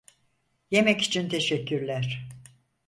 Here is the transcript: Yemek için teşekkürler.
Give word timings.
Yemek 0.71 1.01
için 1.01 1.29
teşekkürler. 1.29 2.27